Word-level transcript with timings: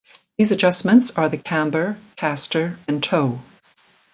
These 0.35 0.49
adjustments 0.51 1.11
are 1.11 1.29
the 1.29 1.37
camber, 1.37 1.95
caster 2.15 2.79
and 2.87 3.03
toe. 3.03 3.39